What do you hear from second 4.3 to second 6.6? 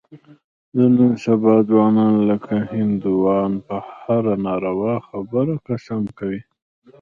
ناروا خبره قسم خوري.